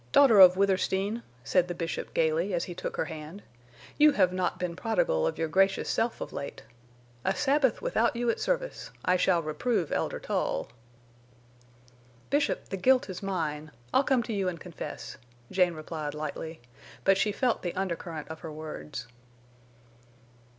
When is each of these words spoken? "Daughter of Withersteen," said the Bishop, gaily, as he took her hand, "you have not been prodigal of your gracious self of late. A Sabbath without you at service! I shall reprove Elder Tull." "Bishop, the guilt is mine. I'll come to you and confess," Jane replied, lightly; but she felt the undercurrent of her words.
"Daughter 0.11 0.39
of 0.39 0.57
Withersteen," 0.57 1.21
said 1.43 1.67
the 1.67 1.75
Bishop, 1.75 2.15
gaily, 2.15 2.55
as 2.55 2.63
he 2.63 2.73
took 2.73 2.97
her 2.97 3.05
hand, 3.05 3.43
"you 3.99 4.13
have 4.13 4.33
not 4.33 4.57
been 4.57 4.75
prodigal 4.75 5.27
of 5.27 5.37
your 5.37 5.47
gracious 5.47 5.87
self 5.87 6.19
of 6.21 6.33
late. 6.33 6.63
A 7.23 7.35
Sabbath 7.35 7.83
without 7.83 8.15
you 8.15 8.27
at 8.31 8.39
service! 8.39 8.89
I 9.05 9.15
shall 9.15 9.43
reprove 9.43 9.91
Elder 9.91 10.19
Tull." 10.19 10.69
"Bishop, 12.31 12.69
the 12.69 12.77
guilt 12.77 13.11
is 13.11 13.21
mine. 13.21 13.69
I'll 13.93 14.03
come 14.03 14.23
to 14.23 14.33
you 14.33 14.47
and 14.49 14.59
confess," 14.59 15.17
Jane 15.51 15.75
replied, 15.75 16.15
lightly; 16.15 16.61
but 17.03 17.15
she 17.15 17.31
felt 17.31 17.61
the 17.61 17.75
undercurrent 17.75 18.27
of 18.29 18.39
her 18.39 18.51
words. 18.51 19.05